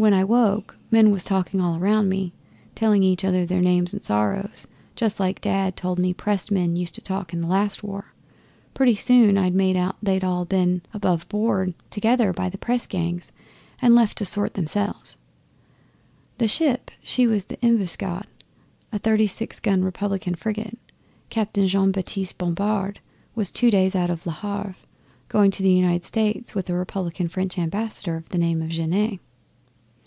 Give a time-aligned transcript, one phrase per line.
[0.00, 2.32] When I woke, men was talking all round me,
[2.74, 6.94] telling each other their names and sorrows just like Dad told me pressed men used
[6.94, 8.14] to talk in the last war.
[8.72, 13.30] Pretty soon I made out they'd all been hove aboard together by the press gangs,
[13.82, 15.18] and left to sort 'emselves.
[16.38, 18.24] The ship she was the Embuscade,
[18.92, 20.78] a thirty six gun Republican frigate,
[21.28, 23.00] Captain Jean Baptiste Bompard,
[23.52, 24.76] two days out of Le Havre,
[25.28, 29.20] going to the United States with a Republican French Ambassador of the name of Genet.